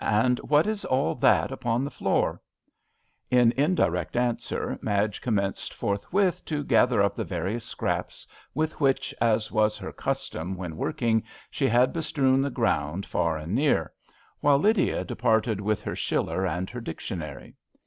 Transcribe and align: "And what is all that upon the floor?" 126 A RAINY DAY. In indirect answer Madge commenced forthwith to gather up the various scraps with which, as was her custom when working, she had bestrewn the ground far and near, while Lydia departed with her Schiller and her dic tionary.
"And 0.03 0.39
what 0.39 0.65
is 0.65 0.83
all 0.83 1.13
that 1.13 1.51
upon 1.51 1.83
the 1.83 1.91
floor?" 1.91 2.41
126 3.29 3.29
A 3.29 3.35
RAINY 3.35 3.35
DAY. 3.35 3.37
In 3.37 3.63
indirect 3.93 4.17
answer 4.17 4.79
Madge 4.81 5.21
commenced 5.21 5.75
forthwith 5.75 6.43
to 6.45 6.63
gather 6.63 7.03
up 7.03 7.13
the 7.15 7.23
various 7.23 7.63
scraps 7.65 8.25
with 8.55 8.79
which, 8.81 9.13
as 9.21 9.51
was 9.51 9.77
her 9.77 9.93
custom 9.93 10.57
when 10.57 10.75
working, 10.75 11.21
she 11.51 11.67
had 11.67 11.93
bestrewn 11.93 12.41
the 12.41 12.49
ground 12.49 13.05
far 13.05 13.37
and 13.37 13.53
near, 13.53 13.93
while 14.39 14.57
Lydia 14.57 15.05
departed 15.05 15.61
with 15.61 15.83
her 15.83 15.95
Schiller 15.95 16.47
and 16.47 16.71
her 16.71 16.81
dic 16.81 16.97
tionary. 16.97 17.53